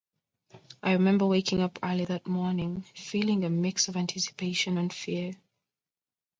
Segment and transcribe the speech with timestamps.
[0.81, 5.35] I remember waking up early that morning, feeling a mix of anticipation and fear.